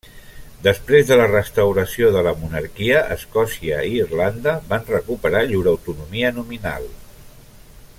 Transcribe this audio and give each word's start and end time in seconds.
Després 0.67 1.09
de 1.09 1.17
la 1.19 1.27
restauració 1.31 2.09
de 2.15 2.23
la 2.29 2.33
monarquia 2.39 3.03
Escòcia 3.17 3.83
i 3.91 4.01
Irlanda 4.07 4.57
van 4.73 4.91
recuperar 4.97 5.45
llur 5.53 5.63
autonomia 5.77 6.37
nominal. 6.41 6.93